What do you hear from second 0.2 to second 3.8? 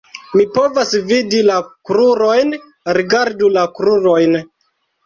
Mi povas vidi la krurojn, rigardu la